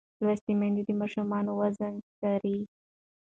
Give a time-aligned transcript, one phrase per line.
[0.23, 1.29] لوستې میندې د ماشوم
[1.59, 2.57] وزن څاري.